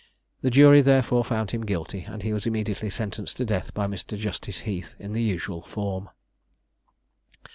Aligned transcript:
The 0.41 0.49
jury 0.49 0.81
therefore 0.81 1.23
found 1.23 1.51
him 1.51 1.61
guilty, 1.63 2.05
and 2.09 2.23
he 2.23 2.33
was 2.33 2.47
immediately 2.47 2.89
sentenced 2.89 3.37
to 3.37 3.45
death 3.45 3.71
by 3.71 3.85
Mr. 3.85 4.17
Justice 4.17 4.61
Heath 4.61 4.95
in 4.97 5.11
the 5.11 5.21
usual 5.21 5.61
form. 5.61 6.09